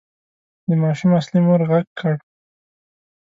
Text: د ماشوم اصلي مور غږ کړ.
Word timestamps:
د 0.67 0.69
ماشوم 0.81 1.11
اصلي 1.19 1.39
مور 1.45 1.61
غږ 1.69 1.87
کړ. 1.99 2.15